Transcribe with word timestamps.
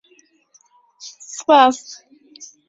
سوپاس! 1.33 1.79